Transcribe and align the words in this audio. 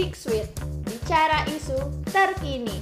Big 0.00 0.16
Sweet, 0.16 0.48
bicara 0.88 1.44
isu 1.44 1.76
terkini. 2.08 2.72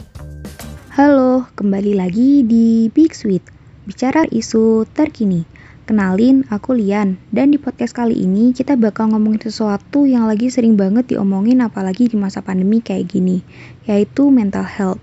Halo, 0.95 1.51
kembali 1.59 1.98
lagi 1.98 2.46
di 2.46 2.87
Big 2.95 3.11
Sweet, 3.11 3.43
bicara 3.91 4.22
isu 4.30 4.87
terkini. 4.95 5.43
Kenalin, 5.83 6.46
aku 6.46 6.79
Lian, 6.79 7.19
dan 7.35 7.51
di 7.51 7.59
podcast 7.59 7.99
kali 7.99 8.15
ini 8.15 8.54
kita 8.54 8.79
bakal 8.79 9.11
ngomongin 9.11 9.51
sesuatu 9.51 10.07
yang 10.07 10.31
lagi 10.31 10.46
sering 10.46 10.78
banget 10.78 11.10
diomongin 11.10 11.58
apalagi 11.58 12.06
di 12.06 12.15
masa 12.15 12.38
pandemi 12.38 12.78
kayak 12.78 13.10
gini, 13.10 13.42
yaitu 13.90 14.30
mental 14.30 14.62
health. 14.62 15.03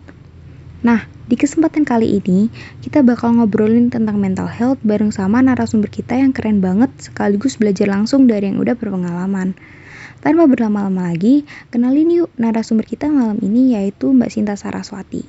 Nah, 0.87 1.03
di 1.27 1.35
kesempatan 1.35 1.83
kali 1.83 2.15
ini, 2.23 2.47
kita 2.79 3.03
bakal 3.03 3.43
ngobrolin 3.43 3.91
tentang 3.91 4.23
mental 4.23 4.47
health 4.47 4.79
bareng 4.87 5.11
sama 5.11 5.43
narasumber 5.43 5.91
kita 5.91 6.15
yang 6.15 6.31
keren 6.31 6.63
banget 6.63 6.95
sekaligus 6.95 7.59
belajar 7.59 7.91
langsung 7.91 8.23
dari 8.23 8.47
yang 8.47 8.63
udah 8.63 8.79
berpengalaman. 8.79 9.51
Tanpa 10.25 10.49
berlama-lama 10.49 11.13
lagi, 11.13 11.45
kenalin 11.69 12.09
yuk 12.09 12.33
narasumber 12.33 12.81
kita 12.81 13.05
malam 13.13 13.37
ini 13.45 13.77
yaitu 13.77 14.09
Mbak 14.09 14.33
Sinta 14.33 14.57
Saraswati. 14.57 15.21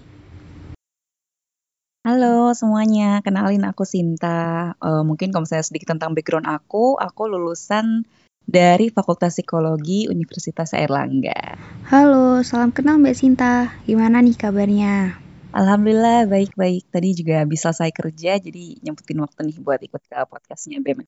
Halo 2.01 2.57
semuanya, 2.57 3.21
kenalin 3.21 3.69
aku 3.69 3.85
Sinta. 3.85 4.73
Uh, 4.81 5.05
mungkin 5.05 5.37
kalau 5.37 5.45
misalnya 5.45 5.69
sedikit 5.69 5.93
tentang 5.93 6.17
background 6.17 6.49
aku, 6.49 6.97
aku 6.97 7.29
lulusan 7.29 8.09
dari 8.49 8.89
Fakultas 8.89 9.37
Psikologi 9.37 10.09
Universitas 10.09 10.73
Airlangga. 10.73 11.61
Halo, 11.93 12.41
salam 12.41 12.73
kenal 12.73 12.97
Mbak 12.97 13.17
Sinta. 13.21 13.77
Gimana 13.85 14.25
nih 14.25 14.33
kabarnya? 14.41 15.21
Alhamdulillah 15.53 16.25
baik-baik. 16.25 16.89
Tadi 16.89 17.13
juga 17.13 17.45
bisa 17.45 17.69
selesai 17.69 17.93
kerja, 17.93 18.41
jadi 18.41 18.81
nyempetin 18.81 19.21
waktu 19.21 19.45
nih 19.45 19.61
buat 19.61 19.85
ikut 19.85 20.01
ke 20.09 20.25
podcastnya 20.25 20.81
BEM. 20.81 21.05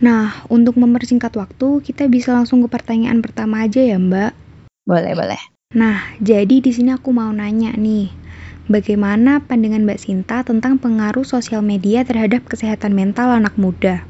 Nah, 0.00 0.48
untuk 0.48 0.80
mempersingkat 0.80 1.36
waktu, 1.36 1.84
kita 1.84 2.08
bisa 2.08 2.32
langsung 2.32 2.64
ke 2.64 2.68
pertanyaan 2.72 3.20
pertama 3.20 3.68
aja 3.68 3.84
ya 3.84 4.00
Mbak. 4.00 4.32
Boleh, 4.88 5.12
boleh. 5.12 5.40
Nah, 5.76 6.16
jadi 6.18 6.64
di 6.64 6.72
sini 6.72 6.90
aku 6.96 7.12
mau 7.12 7.30
nanya 7.30 7.76
nih, 7.76 8.08
Bagaimana 8.70 9.42
pandangan 9.42 9.82
Mbak 9.82 9.98
Sinta 9.98 10.46
tentang 10.46 10.78
pengaruh 10.78 11.26
sosial 11.26 11.58
media 11.58 12.06
terhadap 12.06 12.46
kesehatan 12.46 12.94
mental 12.94 13.34
anak 13.34 13.58
muda? 13.58 14.06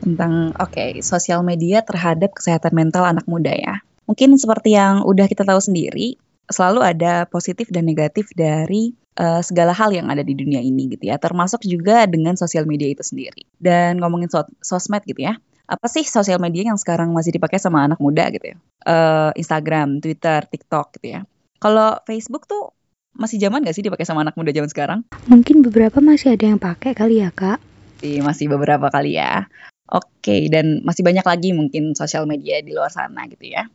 Tentang, 0.00 0.56
oke, 0.56 0.72
okay, 0.72 1.04
sosial 1.04 1.44
media 1.44 1.84
terhadap 1.84 2.32
kesehatan 2.32 2.72
mental 2.72 3.04
anak 3.04 3.28
muda 3.28 3.52
ya. 3.52 3.84
Mungkin 4.08 4.40
seperti 4.40 4.72
yang 4.72 5.04
udah 5.04 5.28
kita 5.28 5.44
tahu 5.44 5.60
sendiri, 5.60 6.16
selalu 6.48 6.80
ada 6.80 7.28
positif 7.28 7.68
dan 7.68 7.84
negatif 7.84 8.32
dari 8.32 8.96
uh, 9.18 9.42
segala 9.42 9.74
hal 9.74 9.90
yang 9.94 10.10
ada 10.10 10.22
di 10.22 10.34
dunia 10.34 10.60
ini 10.62 10.90
gitu 10.94 11.10
ya, 11.10 11.16
termasuk 11.18 11.62
juga 11.66 12.06
dengan 12.06 12.34
sosial 12.34 12.66
media 12.66 12.90
itu 12.90 13.02
sendiri. 13.02 13.46
Dan 13.58 13.98
ngomongin 14.02 14.30
so 14.30 14.46
sosmed 14.62 15.02
gitu 15.06 15.26
ya, 15.26 15.38
apa 15.64 15.86
sih 15.88 16.04
sosial 16.04 16.38
media 16.42 16.68
yang 16.68 16.78
sekarang 16.78 17.10
masih 17.14 17.32
dipakai 17.32 17.56
sama 17.56 17.84
anak 17.86 17.98
muda 18.02 18.28
gitu 18.28 18.52
ya? 18.52 18.56
Uh, 18.84 19.30
Instagram, 19.38 20.02
Twitter, 20.02 20.44
TikTok 20.44 21.00
gitu 21.00 21.18
ya. 21.18 21.20
Kalau 21.62 21.96
Facebook 22.04 22.44
tuh 22.44 22.76
masih 23.14 23.38
zaman 23.38 23.62
gak 23.62 23.78
sih 23.78 23.86
dipakai 23.86 24.04
sama 24.04 24.26
anak 24.26 24.34
muda 24.34 24.50
zaman 24.50 24.68
sekarang? 24.68 25.00
Mungkin 25.30 25.62
beberapa 25.62 26.02
masih 26.02 26.34
ada 26.34 26.44
yang 26.50 26.60
pakai 26.60 26.92
kali 26.92 27.22
ya 27.22 27.30
kak. 27.30 27.62
Sih 28.02 28.20
masih 28.20 28.50
beberapa 28.50 28.90
kali 28.90 29.16
ya. 29.16 29.46
Oke 29.88 30.50
dan 30.50 30.82
masih 30.82 31.06
banyak 31.06 31.24
lagi 31.24 31.54
mungkin 31.54 31.94
sosial 31.94 32.26
media 32.26 32.60
di 32.60 32.74
luar 32.74 32.90
sana 32.90 33.24
gitu 33.30 33.48
ya. 33.48 33.70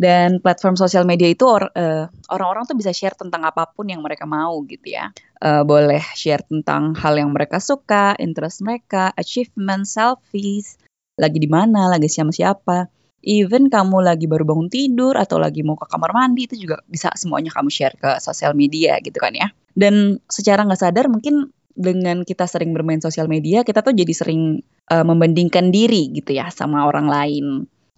Dan 0.00 0.40
platform 0.40 0.80
sosial 0.80 1.04
media 1.04 1.28
itu 1.28 1.44
or, 1.44 1.68
uh, 1.76 2.08
orang-orang 2.32 2.64
tuh 2.64 2.72
bisa 2.72 2.88
share 2.88 3.12
tentang 3.12 3.44
apa 3.44 3.68
pun 3.68 3.84
yang 3.84 4.00
mereka 4.00 4.24
mau 4.24 4.64
gitu 4.64 4.96
ya. 4.96 5.12
Uh, 5.36 5.60
boleh 5.60 6.00
share 6.16 6.40
tentang 6.48 6.96
hal 6.96 7.20
yang 7.20 7.28
mereka 7.36 7.60
suka, 7.60 8.16
interest 8.16 8.64
mereka, 8.64 9.12
achievement, 9.12 9.84
selfies, 9.84 10.80
lagi 11.20 11.36
di 11.36 11.52
mana, 11.52 11.92
lagi 11.92 12.08
sama 12.08 12.32
siapa 12.32 12.88
even 13.20 13.68
kamu 13.68 14.00
lagi 14.00 14.24
baru 14.24 14.48
bangun 14.48 14.72
tidur 14.72 15.14
atau 15.16 15.36
lagi 15.36 15.60
mau 15.60 15.76
ke 15.76 15.86
kamar 15.88 16.12
mandi 16.16 16.48
itu 16.48 16.56
juga 16.56 16.80
bisa 16.88 17.12
semuanya 17.16 17.52
kamu 17.52 17.68
share 17.68 17.96
ke 17.96 18.16
sosial 18.20 18.56
media 18.56 18.96
gitu 19.04 19.20
kan 19.20 19.32
ya. 19.36 19.52
Dan 19.76 20.18
secara 20.26 20.64
nggak 20.64 20.80
sadar 20.80 21.06
mungkin 21.12 21.52
dengan 21.76 22.26
kita 22.26 22.44
sering 22.50 22.74
bermain 22.74 23.00
sosial 23.00 23.30
media 23.30 23.62
kita 23.62 23.80
tuh 23.80 23.94
jadi 23.94 24.12
sering 24.12 24.60
uh, 24.90 25.04
membandingkan 25.06 25.70
diri 25.70 26.10
gitu 26.16 26.34
ya 26.36 26.48
sama 26.50 26.88
orang 26.88 27.06
lain. 27.06 27.44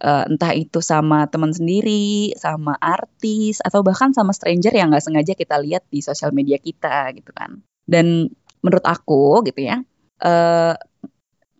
Uh, 0.03 0.27
entah 0.27 0.51
itu 0.51 0.83
sama 0.83 1.31
teman 1.31 1.55
sendiri, 1.55 2.35
sama 2.35 2.75
artis, 2.75 3.63
atau 3.63 3.87
bahkan 3.87 4.11
sama 4.11 4.35
stranger 4.35 4.75
yang 4.75 4.91
nggak 4.91 4.99
sengaja 4.99 5.31
kita 5.31 5.55
lihat 5.63 5.87
di 5.87 6.03
sosial 6.03 6.35
media 6.35 6.59
kita 6.59 7.07
gitu 7.15 7.31
kan. 7.31 7.63
Dan 7.87 8.27
menurut 8.59 8.83
aku 8.83 9.47
gitu 9.47 9.63
ya, 9.63 9.79
uh, 10.19 10.75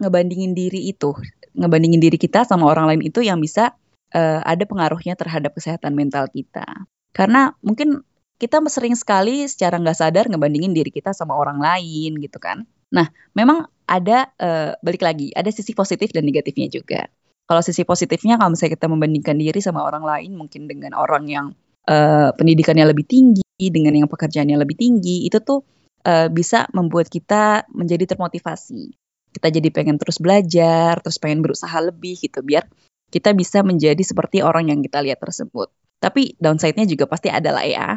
ngebandingin 0.04 0.52
diri 0.52 0.92
itu 0.92 1.16
ngebandingin 1.54 2.02
diri 2.02 2.18
kita 2.18 2.44
sama 2.44 2.68
orang 2.68 2.90
lain 2.92 3.02
itu 3.06 3.22
yang 3.22 3.40
bisa 3.40 3.78
uh, 4.12 4.42
ada 4.44 4.64
pengaruhnya 4.66 5.14
terhadap 5.16 5.54
kesehatan 5.56 5.94
mental 5.94 6.28
kita. 6.28 6.66
Karena 7.14 7.54
mungkin 7.62 8.02
kita 8.42 8.60
sering 8.68 8.98
sekali 8.98 9.46
secara 9.48 9.80
nggak 9.80 9.98
sadar 9.98 10.26
ngebandingin 10.28 10.74
diri 10.74 10.92
kita 10.92 11.14
sama 11.16 11.38
orang 11.38 11.62
lain 11.62 12.20
gitu 12.20 12.42
kan. 12.42 12.66
Nah, 12.92 13.08
memang 13.38 13.70
ada 13.88 14.30
uh, 14.38 14.76
balik 14.84 15.06
lagi, 15.06 15.32
ada 15.32 15.48
sisi 15.48 15.72
positif 15.78 16.12
dan 16.12 16.26
negatifnya 16.26 16.68
juga. 16.68 17.08
Kalau 17.54 17.62
sisi 17.62 17.86
positifnya 17.86 18.42
kalau 18.42 18.58
misalnya 18.58 18.74
kita 18.82 18.90
membandingkan 18.90 19.38
diri 19.38 19.62
sama 19.62 19.86
orang 19.86 20.02
lain 20.02 20.34
mungkin 20.34 20.66
dengan 20.66 20.98
orang 20.98 21.30
yang 21.30 21.46
uh, 21.86 22.34
pendidikannya 22.34 22.90
lebih 22.90 23.06
tinggi, 23.06 23.46
dengan 23.70 23.94
yang 23.94 24.10
pekerjaannya 24.10 24.58
lebih 24.58 24.74
tinggi, 24.74 25.30
itu 25.30 25.38
tuh 25.38 25.62
uh, 26.10 26.34
bisa 26.34 26.66
membuat 26.74 27.14
kita 27.14 27.70
menjadi 27.70 28.18
termotivasi 28.18 28.98
kita 29.34 29.50
jadi 29.50 29.70
pengen 29.74 29.98
terus 29.98 30.22
belajar, 30.22 31.02
terus 31.02 31.18
pengen 31.18 31.42
berusaha 31.42 31.74
lebih 31.82 32.22
gitu 32.22 32.46
biar 32.46 32.70
kita 33.10 33.34
bisa 33.34 33.66
menjadi 33.66 34.00
seperti 34.06 34.46
orang 34.46 34.70
yang 34.70 34.80
kita 34.86 35.02
lihat 35.02 35.22
tersebut. 35.22 35.74
Tapi 35.98 36.38
downside-nya 36.38 36.86
juga 36.86 37.10
pasti 37.10 37.34
ada 37.34 37.50
lah 37.54 37.66
ya. 37.66 37.90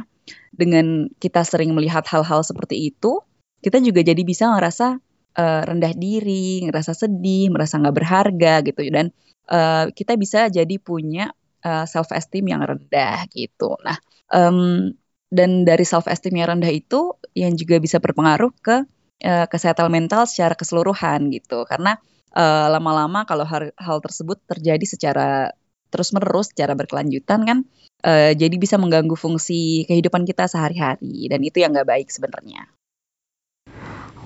Dengan 0.53 1.09
kita 1.21 1.45
sering 1.45 1.77
melihat 1.77 2.05
hal-hal 2.09 2.41
seperti 2.45 2.93
itu, 2.93 3.21
kita 3.61 3.81
juga 3.81 4.01
jadi 4.05 4.21
bisa 4.25 4.49
ngerasa 4.53 5.01
uh, 5.37 5.63
rendah 5.69 5.93
diri, 5.93 6.65
ngerasa 6.67 6.97
sedih, 6.97 7.53
merasa 7.53 7.79
nggak 7.79 7.97
berharga 7.97 8.55
gitu. 8.65 8.81
Dan 8.89 9.13
uh, 9.53 9.93
kita 9.93 10.17
bisa 10.17 10.49
jadi 10.49 10.77
punya 10.81 11.31
uh, 11.63 11.83
eh, 11.83 11.85
self 11.87 12.11
esteem 12.11 12.51
yang 12.51 12.65
rendah 12.65 13.29
gitu. 13.31 13.77
Nah, 13.85 13.99
um, 14.33 14.91
dan 15.31 15.67
dari 15.69 15.85
self 15.85 16.09
esteem 16.09 16.41
yang 16.41 16.59
rendah 16.59 16.73
itu 16.73 17.19
yang 17.35 17.55
juga 17.59 17.83
bisa 17.83 17.99
berpengaruh 17.99 18.53
ke 18.63 18.87
uh, 19.27 19.47
kesehatan 19.51 19.91
mental 19.91 20.25
secara 20.31 20.55
keseluruhan 20.55 21.29
gitu 21.35 21.67
karena 21.67 21.99
uh, 22.35 22.71
lama-lama 22.71 23.27
kalau 23.27 23.43
hal, 23.43 23.75
hal 23.75 23.99
tersebut 23.99 24.39
terjadi 24.47 24.87
secara 24.87 25.51
terus-menerus 25.91 26.55
secara 26.55 26.75
berkelanjutan 26.79 27.41
kan 27.47 27.59
uh, 28.07 28.33
jadi 28.35 28.57
bisa 28.59 28.79
mengganggu 28.79 29.15
fungsi 29.19 29.87
kehidupan 29.91 30.27
kita 30.27 30.47
sehari-hari 30.47 31.27
dan 31.31 31.41
itu 31.43 31.63
yang 31.63 31.75
nggak 31.75 31.89
baik 31.89 32.09
sebenarnya. 32.11 32.71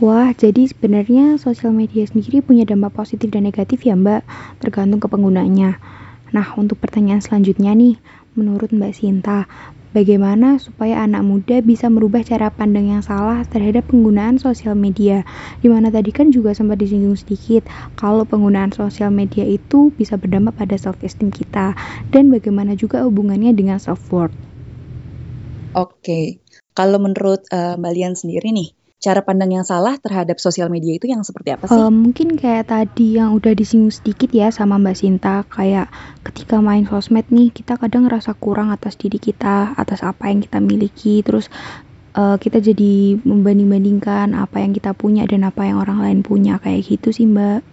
Wah, 0.01 0.33
jadi 0.33 0.65
sebenarnya 0.65 1.37
sosial 1.37 1.77
media 1.77 2.09
sendiri 2.09 2.41
punya 2.41 2.65
dampak 2.65 2.97
positif 2.97 3.29
dan 3.29 3.45
negatif 3.45 3.85
ya 3.85 3.93
Mbak, 3.93 4.25
tergantung 4.65 4.97
ke 4.97 5.13
penggunanya. 5.13 5.77
Nah, 6.33 6.57
untuk 6.57 6.81
pertanyaan 6.81 7.21
selanjutnya 7.21 7.77
nih, 7.77 8.01
menurut 8.33 8.73
Mbak 8.73 8.97
Sinta, 8.97 9.45
Bagaimana 9.91 10.63
supaya 10.63 11.03
anak 11.03 11.27
muda 11.27 11.59
bisa 11.67 11.91
merubah 11.91 12.23
cara 12.23 12.47
pandang 12.55 12.95
yang 12.95 13.03
salah 13.03 13.43
terhadap 13.43 13.91
penggunaan 13.91 14.39
sosial 14.39 14.79
media? 14.79 15.27
Di 15.59 15.67
mana 15.67 15.91
tadi 15.91 16.15
kan 16.15 16.31
juga 16.31 16.55
sempat 16.55 16.79
disinggung 16.79 17.19
sedikit 17.19 17.67
kalau 17.99 18.23
penggunaan 18.23 18.71
sosial 18.71 19.11
media 19.11 19.43
itu 19.43 19.91
bisa 19.99 20.15
berdampak 20.15 20.63
pada 20.63 20.79
self 20.79 20.95
esteem 21.03 21.35
kita 21.35 21.75
dan 22.15 22.31
bagaimana 22.31 22.79
juga 22.79 23.03
hubungannya 23.03 23.51
dengan 23.51 23.83
self 23.83 23.99
worth. 24.15 24.31
Oke, 25.75 26.39
kalau 26.71 27.03
menurut 27.03 27.51
uh, 27.51 27.75
Mbak 27.75 27.91
Lian 27.91 28.15
sendiri 28.15 28.55
nih, 28.55 28.71
cara 29.01 29.25
pandang 29.25 29.57
yang 29.57 29.65
salah 29.65 29.97
terhadap 29.97 30.37
sosial 30.37 30.69
media 30.69 31.01
itu 31.01 31.09
yang 31.09 31.25
seperti 31.25 31.57
apa 31.57 31.65
sih? 31.65 31.73
Uh, 31.73 31.89
mungkin 31.89 32.37
kayak 32.37 32.69
tadi 32.69 33.17
yang 33.17 33.33
udah 33.33 33.57
disinggung 33.57 33.91
sedikit 33.91 34.29
ya 34.29 34.53
sama 34.53 34.77
Mbak 34.77 34.97
Sinta, 35.01 35.49
kayak 35.49 35.89
ketika 36.21 36.61
main 36.61 36.85
sosmed 36.85 37.25
nih 37.33 37.49
kita 37.49 37.81
kadang 37.81 38.07
ngerasa 38.07 38.37
kurang 38.37 38.69
atas 38.69 39.01
diri 39.01 39.17
kita, 39.17 39.73
atas 39.73 40.05
apa 40.05 40.29
yang 40.29 40.45
kita 40.45 40.61
miliki, 40.61 41.25
terus 41.25 41.49
uh, 42.13 42.37
kita 42.37 42.61
jadi 42.61 43.17
membanding-bandingkan 43.25 44.37
apa 44.37 44.61
yang 44.61 44.77
kita 44.77 44.93
punya 44.93 45.25
dan 45.25 45.49
apa 45.49 45.65
yang 45.65 45.81
orang 45.81 46.05
lain 46.05 46.21
punya 46.21 46.61
kayak 46.61 46.85
gitu 46.85 47.09
sih 47.09 47.25
Mbak. 47.25 47.65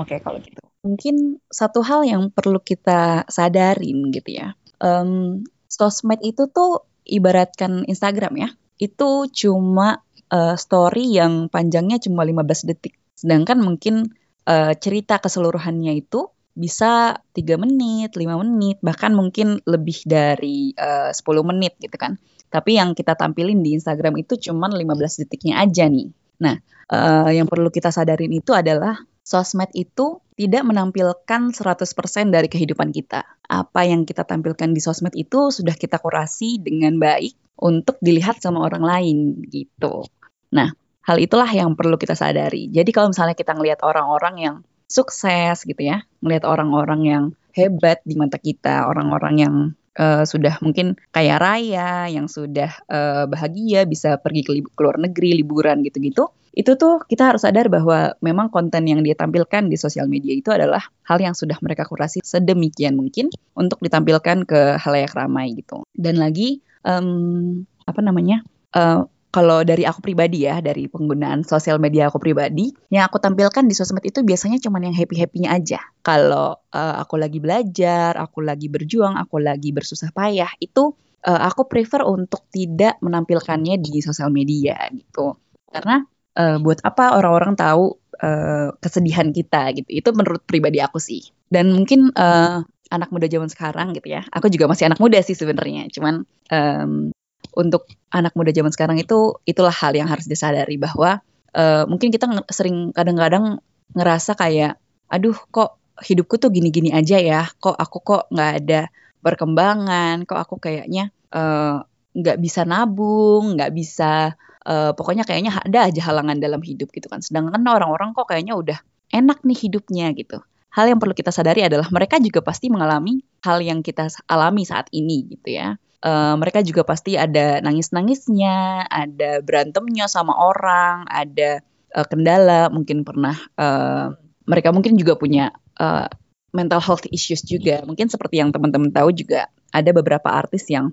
Oke 0.00 0.16
okay, 0.16 0.18
kalau 0.24 0.40
gitu. 0.40 0.64
Mungkin 0.80 1.44
satu 1.52 1.84
hal 1.84 2.08
yang 2.08 2.32
perlu 2.32 2.56
kita 2.56 3.28
sadarin 3.28 4.08
gitu 4.16 4.32
ya, 4.32 4.56
um, 4.80 5.44
sosmed 5.68 6.24
itu 6.24 6.48
tuh 6.48 6.88
ibaratkan 7.04 7.84
Instagram 7.84 8.32
ya, 8.40 8.48
itu 8.80 9.28
cuma 9.28 10.00
uh, 10.30 10.56
story 10.56 11.14
yang 11.14 11.50
panjangnya 11.52 12.00
cuma 12.00 12.24
15 12.24 12.70
detik. 12.70 12.96
Sedangkan 13.18 13.60
mungkin 13.60 14.14
uh, 14.48 14.72
cerita 14.78 15.20
keseluruhannya 15.20 15.92
itu 15.98 16.30
bisa 16.56 17.22
tiga 17.30 17.54
menit, 17.60 18.18
lima 18.18 18.40
menit, 18.42 18.82
bahkan 18.82 19.14
mungkin 19.14 19.62
lebih 19.64 20.02
dari 20.06 20.74
uh, 20.74 21.14
10 21.14 21.22
menit 21.46 21.78
gitu 21.78 21.94
kan. 21.94 22.18
Tapi 22.50 22.80
yang 22.82 22.98
kita 22.98 23.14
tampilin 23.14 23.62
di 23.62 23.78
Instagram 23.78 24.18
itu 24.18 24.34
cuma 24.50 24.66
15 24.66 25.22
detiknya 25.26 25.62
aja 25.62 25.86
nih. 25.86 26.10
Nah, 26.42 26.58
uh, 26.90 27.30
yang 27.30 27.46
perlu 27.46 27.70
kita 27.70 27.94
sadarin 27.94 28.34
itu 28.34 28.50
adalah 28.50 28.98
sosmed 29.22 29.70
itu 29.78 30.18
tidak 30.34 30.66
menampilkan 30.66 31.54
100% 31.54 32.34
dari 32.34 32.48
kehidupan 32.50 32.90
kita. 32.90 33.22
Apa 33.46 33.86
yang 33.86 34.02
kita 34.02 34.26
tampilkan 34.26 34.74
di 34.74 34.82
sosmed 34.82 35.14
itu 35.14 35.54
sudah 35.54 35.76
kita 35.78 36.02
kurasi 36.02 36.58
dengan 36.58 36.98
baik 36.98 37.38
untuk 37.60 38.00
dilihat 38.02 38.42
sama 38.42 38.66
orang 38.66 38.82
lain 38.82 39.18
gitu. 39.46 40.02
Nah, 40.50 40.74
hal 41.06 41.16
itulah 41.18 41.48
yang 41.48 41.74
perlu 41.74 41.96
kita 41.96 42.14
sadari. 42.14 42.70
Jadi 42.70 42.90
kalau 42.90 43.10
misalnya 43.10 43.34
kita 43.38 43.54
ngelihat 43.54 43.80
orang-orang 43.82 44.34
yang 44.38 44.56
sukses 44.90 45.62
gitu 45.62 45.82
ya, 45.82 46.02
ngelihat 46.22 46.44
orang-orang 46.46 47.00
yang 47.06 47.24
hebat 47.54 48.02
di 48.02 48.18
mata 48.18 48.38
kita, 48.38 48.86
orang-orang 48.90 49.34
yang 49.38 49.54
uh, 49.98 50.26
sudah 50.26 50.58
mungkin 50.62 50.98
kaya 51.14 51.38
raya, 51.38 52.10
yang 52.10 52.26
sudah 52.26 52.74
uh, 52.90 53.24
bahagia, 53.30 53.86
bisa 53.86 54.18
pergi 54.18 54.42
ke, 54.42 54.52
ke 54.62 54.80
luar 54.82 54.98
negeri, 54.98 55.38
liburan 55.38 55.82
gitu-gitu, 55.86 56.30
itu 56.50 56.74
tuh 56.74 57.06
kita 57.06 57.30
harus 57.30 57.46
sadar 57.46 57.70
bahwa 57.70 58.18
memang 58.18 58.50
konten 58.50 58.82
yang 58.82 59.06
dia 59.06 59.14
tampilkan 59.14 59.70
di 59.70 59.78
sosial 59.78 60.10
media 60.10 60.34
itu 60.34 60.50
adalah 60.50 60.82
hal 61.06 61.22
yang 61.22 61.34
sudah 61.34 61.54
mereka 61.62 61.86
kurasi 61.86 62.18
sedemikian 62.26 62.98
mungkin 62.98 63.30
untuk 63.54 63.78
ditampilkan 63.78 64.42
ke 64.46 64.60
halayak 64.82 65.14
ramai 65.14 65.54
gitu. 65.54 65.86
Dan 65.94 66.18
lagi 66.18 66.58
um, 66.82 67.62
apa 67.86 68.00
namanya? 68.02 68.42
Uh, 68.74 69.06
kalau 69.30 69.62
dari 69.62 69.86
aku 69.86 70.02
pribadi 70.02 70.42
ya, 70.44 70.58
dari 70.58 70.90
penggunaan 70.90 71.46
sosial 71.46 71.78
media 71.78 72.10
aku 72.10 72.18
pribadi, 72.18 72.74
yang 72.90 73.06
aku 73.06 73.22
tampilkan 73.22 73.62
di 73.62 73.74
sosmed 73.78 74.02
itu 74.02 74.26
biasanya 74.26 74.58
cuma 74.58 74.82
yang 74.82 74.94
happy-happynya 74.94 75.54
aja. 75.54 75.78
Kalau 76.02 76.58
uh, 76.58 76.94
aku 76.98 77.14
lagi 77.14 77.38
belajar, 77.38 78.18
aku 78.18 78.42
lagi 78.42 78.66
berjuang, 78.66 79.14
aku 79.14 79.38
lagi 79.38 79.70
bersusah 79.70 80.10
payah, 80.10 80.50
itu 80.58 80.98
uh, 81.24 81.40
aku 81.46 81.70
prefer 81.70 82.02
untuk 82.02 82.50
tidak 82.50 82.98
menampilkannya 82.98 83.78
di 83.78 84.02
sosial 84.02 84.34
media 84.34 84.76
gitu. 84.90 85.38
Karena 85.70 86.02
uh, 86.34 86.58
buat 86.58 86.82
apa 86.82 87.14
orang-orang 87.14 87.54
tahu 87.54 87.94
uh, 88.18 88.74
kesedihan 88.82 89.30
kita 89.30 89.70
gitu. 89.78 89.88
Itu 89.90 90.10
menurut 90.10 90.42
pribadi 90.42 90.82
aku 90.82 90.98
sih. 90.98 91.22
Dan 91.46 91.70
mungkin 91.70 92.10
uh, 92.18 92.66
anak 92.90 93.08
muda 93.14 93.30
zaman 93.30 93.46
sekarang 93.46 93.94
gitu 93.94 94.10
ya. 94.10 94.26
Aku 94.34 94.50
juga 94.50 94.66
masih 94.66 94.90
anak 94.90 94.98
muda 94.98 95.22
sih 95.22 95.38
sebenarnya. 95.38 95.86
Cuman 95.94 96.26
um, 96.50 97.14
untuk 97.54 97.86
anak 98.14 98.34
muda 98.38 98.54
zaman 98.54 98.70
sekarang 98.70 98.96
itu 98.98 99.38
itulah 99.46 99.74
hal 99.74 99.94
yang 99.94 100.06
harus 100.06 100.26
disadari 100.26 100.78
bahwa 100.78 101.22
uh, 101.54 101.84
mungkin 101.86 102.14
kita 102.14 102.30
sering 102.50 102.94
kadang-kadang 102.94 103.58
ngerasa 103.94 104.38
kayak 104.38 104.78
aduh 105.10 105.34
kok 105.50 105.82
hidupku 106.00 106.38
tuh 106.38 106.50
gini-gini 106.54 106.94
aja 106.94 107.18
ya? 107.18 107.42
Kok 107.58 107.76
aku 107.76 107.98
kok 108.02 108.22
nggak 108.30 108.52
ada 108.64 108.80
perkembangan? 109.20 110.24
Kok 110.24 110.38
aku 110.38 110.54
kayaknya 110.62 111.10
uh, 111.34 111.82
nggak 112.10 112.38
bisa 112.42 112.66
nabung 112.66 113.54
nggak 113.54 113.70
bisa 113.70 114.34
uh, 114.66 114.90
pokoknya 114.94 115.22
kayaknya 115.22 115.54
ada 115.62 115.86
aja 115.86 116.02
halangan 116.06 116.38
dalam 116.38 116.62
hidup 116.62 116.90
gitu 116.94 117.10
kan. 117.10 117.20
Sedangkan 117.20 117.62
orang-orang 117.66 118.14
kok 118.14 118.30
kayaknya 118.30 118.54
udah 118.54 118.78
enak 119.10 119.42
nih 119.42 119.58
hidupnya 119.58 120.14
gitu. 120.14 120.38
Hal 120.70 120.86
yang 120.86 121.02
perlu 121.02 121.18
kita 121.18 121.34
sadari 121.34 121.66
adalah 121.66 121.90
mereka 121.90 122.22
juga 122.22 122.46
pasti 122.46 122.70
mengalami 122.70 123.18
hal 123.42 123.58
yang 123.58 123.82
kita 123.82 124.06
alami 124.30 124.62
saat 124.62 124.86
ini 124.94 125.26
gitu 125.34 125.50
ya 125.50 125.74
uh, 126.04 126.34
mereka 126.36 126.60
juga 126.64 126.82
pasti 126.84 127.16
ada 127.16 127.60
nangis-nangisnya, 127.64 128.88
ada 128.88 129.40
berantemnya 129.44 130.08
sama 130.08 130.36
orang, 130.36 131.08
ada 131.08 131.64
uh, 131.96 132.06
kendala, 132.08 132.68
mungkin 132.72 133.04
pernah 133.04 133.36
uh, 133.56 134.12
mereka 134.48 134.74
mungkin 134.74 134.96
juga 134.96 135.14
punya 135.16 135.54
uh, 135.78 136.08
mental 136.50 136.82
health 136.82 137.06
issues 137.14 137.44
juga. 137.46 137.84
Mungkin 137.86 138.10
seperti 138.10 138.42
yang 138.42 138.50
teman-teman 138.50 138.90
tahu 138.90 139.14
juga 139.14 139.46
ada 139.70 139.90
beberapa 139.94 140.28
artis 140.30 140.66
yang 140.66 140.92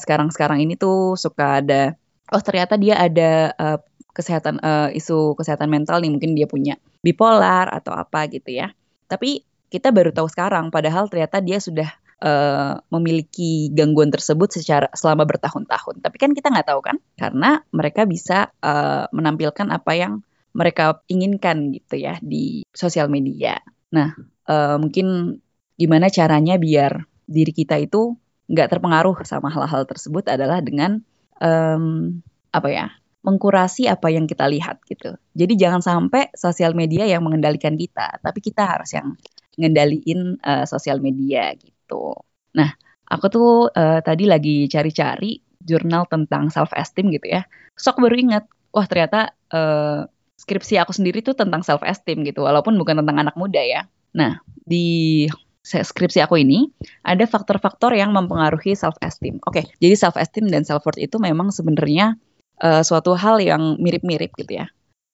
sekarang-sekarang 0.00 0.56
uh, 0.56 0.64
ini 0.64 0.72
tuh 0.72 1.20
suka 1.20 1.60
ada 1.60 1.92
oh 2.32 2.40
ternyata 2.40 2.80
dia 2.80 2.96
ada 2.96 3.52
uh, 3.60 3.78
kesehatan 4.16 4.56
uh, 4.64 4.88
isu 4.94 5.36
kesehatan 5.36 5.68
mental 5.68 6.00
nih 6.00 6.08
mungkin 6.08 6.32
dia 6.32 6.48
punya 6.48 6.80
bipolar 7.04 7.68
atau 7.68 7.92
apa 7.92 8.24
gitu 8.32 8.56
ya. 8.56 8.72
Tapi 9.04 9.44
kita 9.70 9.94
baru 9.94 10.10
tahu 10.10 10.26
sekarang 10.26 10.72
padahal 10.72 11.06
ternyata 11.06 11.38
dia 11.38 11.62
sudah 11.62 11.92
uh, 12.20 12.78
memiliki 12.92 13.72
gangguan 13.72 14.12
tersebut 14.12 14.52
secara 14.52 14.86
selama 14.92 15.24
bertahun-tahun. 15.26 16.04
Tapi 16.04 16.16
kan 16.20 16.30
kita 16.36 16.52
nggak 16.52 16.68
tahu 16.68 16.80
kan, 16.84 16.96
karena 17.16 17.64
mereka 17.72 18.04
bisa 18.04 18.52
uh, 18.60 19.08
menampilkan 19.10 19.72
apa 19.72 19.92
yang 19.96 20.12
mereka 20.52 21.00
inginkan 21.08 21.72
gitu 21.74 21.96
ya 21.98 22.18
di 22.20 22.62
sosial 22.70 23.08
media. 23.08 23.58
Nah, 23.94 24.14
uh, 24.46 24.76
mungkin 24.78 25.38
gimana 25.80 26.12
caranya 26.12 26.60
biar 26.60 27.08
diri 27.24 27.52
kita 27.54 27.80
itu 27.80 28.14
nggak 28.50 28.68
terpengaruh 28.78 29.22
sama 29.22 29.48
hal-hal 29.48 29.86
tersebut 29.86 30.26
adalah 30.26 30.58
dengan 30.58 30.98
um, 31.38 32.18
apa 32.50 32.68
ya 32.68 32.86
mengkurasi 33.20 33.86
apa 33.86 34.10
yang 34.10 34.26
kita 34.26 34.48
lihat 34.50 34.82
gitu. 34.88 35.14
Jadi 35.36 35.54
jangan 35.54 35.84
sampai 35.84 36.32
sosial 36.34 36.74
media 36.74 37.06
yang 37.06 37.22
mengendalikan 37.22 37.76
kita, 37.78 38.18
tapi 38.18 38.42
kita 38.42 38.64
harus 38.66 38.90
yang 38.96 39.14
ngendaliin 39.60 40.40
uh, 40.40 40.64
sosial 40.66 40.98
media 40.98 41.52
gitu 41.54 41.79
gitu. 41.90 42.14
Nah, 42.54 42.70
aku 43.10 43.26
tuh 43.26 43.50
uh, 43.74 43.98
tadi 44.06 44.30
lagi 44.30 44.70
cari-cari 44.70 45.42
jurnal 45.58 46.06
tentang 46.06 46.54
self 46.54 46.70
esteem 46.78 47.10
gitu 47.10 47.26
ya. 47.26 47.42
Sok 47.74 47.98
baru 47.98 48.14
ingat, 48.14 48.46
wah 48.70 48.86
ternyata 48.86 49.34
uh, 49.50 50.06
skripsi 50.38 50.78
aku 50.78 50.94
sendiri 50.94 51.26
tuh 51.26 51.34
tentang 51.34 51.66
self 51.66 51.82
esteem 51.82 52.22
gitu, 52.22 52.46
walaupun 52.46 52.78
bukan 52.78 53.02
tentang 53.02 53.18
anak 53.18 53.34
muda 53.34 53.58
ya. 53.58 53.90
Nah, 54.14 54.38
di 54.62 55.26
skripsi 55.66 56.24
aku 56.24 56.40
ini 56.40 56.72
ada 57.04 57.26
faktor-faktor 57.28 57.92
yang 57.98 58.14
mempengaruhi 58.14 58.78
self 58.78 58.96
esteem. 59.02 59.42
Oke, 59.44 59.66
jadi 59.82 59.98
self 59.98 60.14
esteem 60.14 60.46
dan 60.48 60.62
self 60.62 60.86
worth 60.86 61.02
itu 61.02 61.18
memang 61.20 61.50
sebenarnya 61.50 62.16
uh, 62.62 62.80
suatu 62.86 63.12
hal 63.18 63.42
yang 63.42 63.76
mirip-mirip 63.82 64.32
gitu 64.38 64.62
ya. 64.62 64.70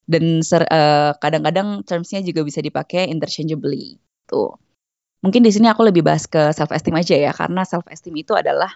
Dan 0.06 0.38
kadang-kadang 0.38 1.18
kadang 1.18 1.42
-kadang 1.42 1.68
termsnya 1.82 2.22
juga 2.22 2.46
bisa 2.46 2.62
dipakai 2.62 3.10
interchangeably. 3.10 3.98
Tuh. 4.30 4.54
Mungkin 5.26 5.42
di 5.42 5.50
sini 5.50 5.66
aku 5.66 5.82
lebih 5.82 6.06
bahas 6.06 6.30
ke 6.30 6.54
self 6.54 6.70
esteem 6.70 6.94
aja 6.94 7.18
ya, 7.18 7.34
karena 7.34 7.66
self 7.66 7.82
esteem 7.90 8.14
itu 8.22 8.30
adalah 8.38 8.70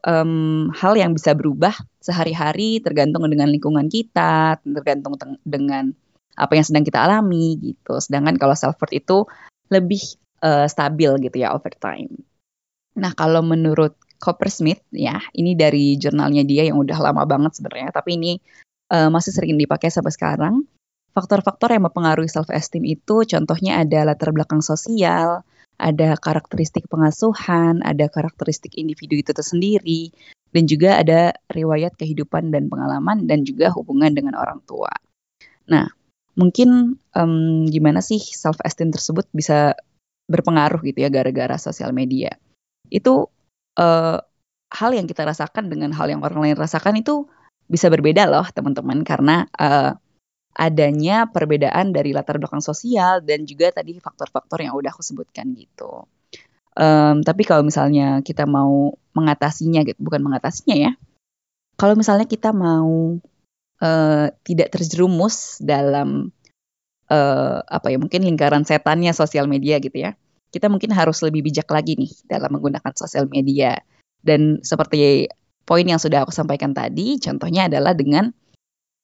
um, 0.00 0.72
hal 0.72 0.96
yang 0.96 1.12
bisa 1.12 1.36
berubah 1.36 1.76
sehari-hari 2.00 2.80
tergantung 2.80 3.28
dengan 3.28 3.52
lingkungan 3.52 3.84
kita, 3.92 4.56
tergantung 4.64 5.20
dengan 5.44 5.92
apa 6.40 6.56
yang 6.56 6.64
sedang 6.64 6.88
kita 6.88 7.04
alami 7.04 7.60
gitu. 7.60 8.00
Sedangkan 8.00 8.40
kalau 8.40 8.56
self 8.56 8.80
worth 8.80 8.96
itu 8.96 9.28
lebih 9.68 10.00
uh, 10.40 10.64
stabil 10.64 11.28
gitu 11.28 11.36
ya 11.44 11.52
over 11.52 11.76
time. 11.76 12.24
Nah, 12.96 13.12
kalau 13.12 13.44
menurut 13.44 13.92
Coppersmith 14.16 14.80
ya, 14.92 15.20
ini 15.36 15.52
dari 15.52 16.00
jurnalnya 16.00 16.48
dia 16.48 16.64
yang 16.64 16.80
udah 16.80 16.96
lama 16.96 17.28
banget 17.28 17.60
sebenarnya, 17.60 17.92
tapi 17.92 18.16
ini 18.16 18.40
uh, 18.88 19.12
masih 19.12 19.36
sering 19.36 19.60
dipakai 19.60 19.92
sampai 19.92 20.16
sekarang. 20.16 20.64
Faktor-faktor 21.12 21.76
yang 21.76 21.84
mempengaruhi 21.84 22.32
self 22.32 22.48
esteem 22.48 22.88
itu 22.88 23.20
contohnya 23.28 23.84
ada 23.84 24.08
latar 24.08 24.32
belakang 24.32 24.64
sosial, 24.64 25.44
ada 25.80 26.14
karakteristik 26.20 26.86
pengasuhan, 26.86 27.80
ada 27.80 28.06
karakteristik 28.12 28.76
individu 28.76 29.16
itu 29.16 29.32
tersendiri, 29.32 30.12
dan 30.52 30.68
juga 30.68 31.00
ada 31.00 31.34
riwayat 31.50 31.96
kehidupan 31.96 32.52
dan 32.52 32.68
pengalaman 32.68 33.24
dan 33.24 33.42
juga 33.48 33.72
hubungan 33.72 34.12
dengan 34.12 34.36
orang 34.36 34.60
tua. 34.68 34.92
Nah, 35.70 35.88
mungkin 36.36 37.00
um, 37.16 37.66
gimana 37.66 38.04
sih 38.04 38.20
self 38.20 38.58
esteem 38.62 38.92
tersebut 38.92 39.26
bisa 39.32 39.78
berpengaruh 40.30 40.82
gitu 40.86 41.02
ya 41.02 41.10
gara-gara 41.10 41.58
sosial 41.58 41.90
media. 41.90 42.34
Itu 42.90 43.30
uh, 43.78 44.18
hal 44.70 44.90
yang 44.94 45.06
kita 45.10 45.26
rasakan 45.26 45.66
dengan 45.66 45.90
hal 45.94 46.06
yang 46.10 46.22
orang 46.22 46.50
lain 46.50 46.56
rasakan 46.58 47.02
itu 47.02 47.26
bisa 47.70 47.86
berbeda 47.86 48.26
loh 48.26 48.46
teman-teman 48.50 49.06
karena 49.06 49.46
uh, 49.58 49.94
adanya 50.54 51.30
perbedaan 51.30 51.94
dari 51.94 52.10
latar 52.10 52.36
belakang 52.42 52.62
sosial 52.62 53.22
dan 53.22 53.46
juga 53.46 53.70
tadi 53.70 53.96
faktor-faktor 53.98 54.66
yang 54.66 54.74
udah 54.74 54.90
aku 54.90 55.02
sebutkan 55.02 55.54
gitu. 55.54 56.04
Um, 56.74 57.22
tapi 57.26 57.42
kalau 57.46 57.66
misalnya 57.66 58.22
kita 58.22 58.46
mau 58.46 58.94
mengatasinya 59.14 59.82
gitu, 59.86 59.98
bukan 60.02 60.22
mengatasinya 60.22 60.76
ya. 60.78 60.92
Kalau 61.74 61.94
misalnya 61.96 62.28
kita 62.28 62.52
mau 62.54 63.18
uh, 63.80 64.26
tidak 64.44 64.68
terjerumus 64.70 65.58
dalam 65.62 66.30
uh, 67.10 67.58
apa 67.64 67.90
ya 67.90 67.98
mungkin 67.98 68.22
lingkaran 68.22 68.62
setannya 68.62 69.10
sosial 69.16 69.50
media 69.50 69.80
gitu 69.82 69.96
ya. 69.96 70.14
Kita 70.50 70.66
mungkin 70.66 70.90
harus 70.90 71.22
lebih 71.22 71.46
bijak 71.46 71.70
lagi 71.70 71.94
nih 71.94 72.10
dalam 72.26 72.50
menggunakan 72.58 72.92
sosial 72.98 73.30
media. 73.30 73.78
Dan 74.20 74.60
seperti 74.60 75.30
poin 75.62 75.86
yang 75.86 76.02
sudah 76.02 76.26
aku 76.26 76.34
sampaikan 76.34 76.74
tadi, 76.74 77.16
contohnya 77.22 77.70
adalah 77.70 77.94
dengan 77.94 78.34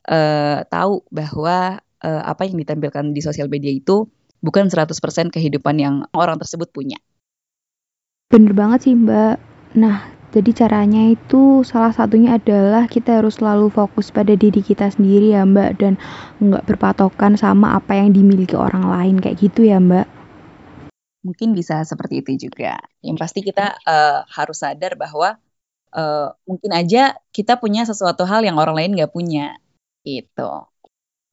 uh, 0.06 0.62
tahu 0.66 1.02
bahwa 1.10 1.82
uh, 2.02 2.22
apa 2.24 2.46
yang 2.46 2.58
ditampilkan 2.62 3.12
di 3.12 3.20
sosial 3.22 3.50
media 3.50 3.70
itu 3.70 4.06
bukan 4.40 4.70
100% 4.70 4.94
kehidupan 5.34 5.76
yang 5.78 5.94
orang 6.14 6.38
tersebut 6.38 6.70
punya. 6.70 6.98
Bener 8.30 8.52
banget 8.54 8.90
sih 8.90 8.94
Mbak. 8.94 9.36
Nah, 9.78 10.16
jadi 10.34 10.50
caranya 10.52 11.08
itu 11.10 11.62
salah 11.62 11.94
satunya 11.94 12.36
adalah 12.36 12.90
kita 12.90 13.22
harus 13.22 13.38
selalu 13.38 13.70
fokus 13.70 14.10
pada 14.10 14.34
diri 14.34 14.60
kita 14.62 14.90
sendiri 14.90 15.32
ya 15.34 15.46
Mbak 15.46 15.70
dan 15.78 15.94
nggak 16.42 16.66
berpatokan 16.66 17.38
sama 17.38 17.78
apa 17.78 17.94
yang 17.96 18.10
dimiliki 18.10 18.58
orang 18.58 18.86
lain 18.86 19.16
kayak 19.22 19.38
gitu 19.38 19.66
ya 19.66 19.78
Mbak. 19.78 20.06
Mungkin 21.26 21.54
bisa 21.54 21.82
seperti 21.82 22.22
itu 22.22 22.50
juga. 22.50 22.78
Yang 23.02 23.16
pasti 23.18 23.40
kita 23.42 23.78
uh, 23.82 24.26
harus 24.30 24.62
sadar 24.62 24.94
bahwa 24.94 25.38
uh, 25.94 26.28
mungkin 26.46 26.70
aja 26.70 27.18
kita 27.32 27.58
punya 27.58 27.82
sesuatu 27.86 28.26
hal 28.28 28.42
yang 28.44 28.58
orang 28.58 28.76
lain 28.78 28.92
nggak 28.94 29.10
punya. 29.14 29.58
Gitu. 30.06 30.50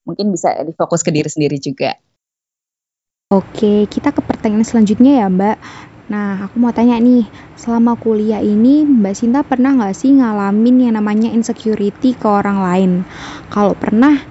Mungkin 0.09 0.33
bisa 0.33 0.57
difokus 0.65 1.05
ke 1.05 1.13
diri 1.13 1.29
sendiri 1.29 1.61
juga. 1.61 1.93
Oke, 3.29 3.85
kita 3.85 4.09
ke 4.09 4.21
pertanyaan 4.25 4.65
selanjutnya 4.65 5.21
ya 5.21 5.27
Mbak. 5.29 5.57
Nah, 6.11 6.45
aku 6.45 6.59
mau 6.59 6.75
tanya 6.75 6.99
nih, 6.99 7.31
selama 7.57 7.95
kuliah 7.97 8.43
ini 8.43 8.83
Mbak 8.85 9.15
Sinta 9.15 9.41
pernah 9.41 9.73
nggak 9.73 9.95
sih 9.95 10.13
ngalamin 10.19 10.89
yang 10.89 10.93
namanya 10.99 11.31
insecurity 11.31 12.13
ke 12.13 12.27
orang 12.29 12.59
lain? 12.61 12.91
Kalau 13.49 13.73
pernah, 13.73 14.27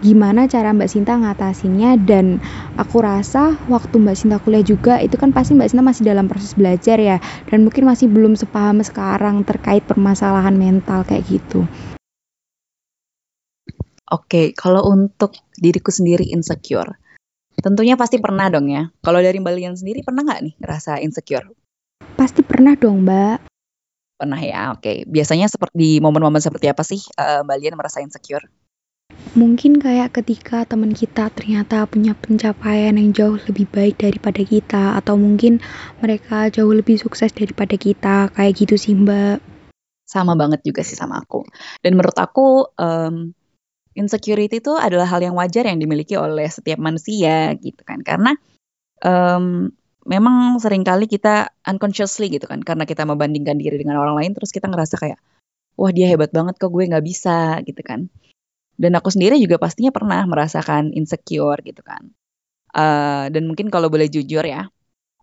gimana 0.00 0.46
cara 0.48 0.72
Mbak 0.72 0.88
Sinta 0.88 1.18
ngatasinnya? 1.18 1.98
Dan 2.00 2.40
aku 2.78 3.02
rasa 3.04 3.58
waktu 3.68 4.00
Mbak 4.00 4.16
Sinta 4.16 4.36
kuliah 4.40 4.64
juga, 4.64 5.02
itu 5.02 5.18
kan 5.20 5.34
pasti 5.34 5.52
Mbak 5.58 5.68
Sinta 5.68 5.84
masih 5.84 6.06
dalam 6.06 6.30
proses 6.30 6.54
belajar 6.56 6.96
ya, 6.96 7.20
dan 7.50 7.66
mungkin 7.66 7.84
masih 7.84 8.08
belum 8.08 8.38
sepaham 8.38 8.80
sekarang 8.80 9.42
terkait 9.44 9.84
permasalahan 9.84 10.56
mental 10.56 11.04
kayak 11.04 11.26
gitu. 11.28 11.66
Oke, 14.08 14.56
kalau 14.56 14.88
untuk 14.88 15.36
diriku 15.60 15.92
sendiri 15.92 16.24
insecure, 16.32 16.96
Tentunya 17.58 17.98
pasti 17.98 18.22
pernah 18.22 18.46
dong 18.46 18.70
ya. 18.70 18.86
Kalau 19.02 19.18
dari 19.18 19.42
Mbak 19.42 19.54
Lian 19.58 19.74
sendiri 19.74 20.06
pernah 20.06 20.22
nggak 20.22 20.40
nih 20.46 20.54
ngerasa 20.62 21.02
insecure? 21.02 21.46
Pasti 22.14 22.46
pernah 22.46 22.78
dong 22.78 23.02
Mbak. 23.02 23.50
Pernah 24.18 24.40
ya, 24.42 24.70
oke. 24.74 25.06
Biasanya 25.10 25.50
seperti 25.50 25.74
di 25.74 25.90
momen-momen 25.98 26.38
seperti 26.38 26.70
apa 26.70 26.86
sih 26.86 27.02
uh, 27.18 27.42
Mbak 27.42 27.56
Lian 27.58 27.74
merasa 27.74 27.98
insecure? 27.98 28.46
Mungkin 29.34 29.82
kayak 29.82 30.22
ketika 30.22 30.62
teman 30.70 30.94
kita 30.94 31.34
ternyata 31.34 31.82
punya 31.90 32.14
pencapaian 32.14 32.94
yang 32.94 33.10
jauh 33.10 33.38
lebih 33.50 33.66
baik 33.66 33.98
daripada 33.98 34.42
kita 34.46 34.94
atau 34.94 35.18
mungkin 35.18 35.58
mereka 35.98 36.46
jauh 36.54 36.70
lebih 36.70 36.94
sukses 37.02 37.34
daripada 37.34 37.74
kita 37.74 38.30
kayak 38.38 38.54
gitu 38.54 38.78
sih 38.78 38.94
Mbak. 38.94 39.42
Sama 40.06 40.38
banget 40.38 40.62
juga 40.62 40.86
sih 40.86 40.94
sama 40.94 41.18
aku. 41.26 41.42
Dan 41.82 41.98
menurut 41.98 42.14
aku 42.14 42.70
um, 42.78 43.34
insecurity 43.98 44.62
itu 44.62 44.78
adalah 44.78 45.10
hal 45.10 45.18
yang 45.18 45.34
wajar 45.34 45.66
yang 45.66 45.82
dimiliki 45.82 46.14
oleh 46.14 46.46
setiap 46.46 46.78
manusia 46.78 47.52
gitu 47.58 47.82
kan. 47.82 48.00
Karena 48.06 48.38
um, 49.02 49.74
memang 50.06 50.62
sering 50.62 50.86
kali 50.86 51.10
kita 51.10 51.50
unconsciously 51.66 52.30
gitu 52.30 52.46
kan 52.46 52.62
karena 52.62 52.86
kita 52.86 53.04
membandingkan 53.04 53.58
diri 53.58 53.76
dengan 53.76 54.00
orang 54.00 54.16
lain 54.16 54.32
terus 54.32 54.54
kita 54.54 54.70
ngerasa 54.70 54.96
kayak 54.96 55.20
wah 55.76 55.92
dia 55.92 56.08
hebat 56.08 56.32
banget 56.32 56.56
kok 56.56 56.70
gue 56.70 56.86
nggak 56.86 57.04
bisa 57.04 57.58
gitu 57.66 57.82
kan. 57.82 58.06
Dan 58.78 58.94
aku 58.94 59.10
sendiri 59.10 59.42
juga 59.42 59.58
pastinya 59.58 59.90
pernah 59.90 60.22
merasakan 60.22 60.94
insecure 60.94 61.58
gitu 61.66 61.82
kan. 61.82 62.14
Uh, 62.70 63.26
dan 63.34 63.50
mungkin 63.50 63.74
kalau 63.74 63.90
boleh 63.90 64.06
jujur 64.06 64.46
ya 64.46 64.70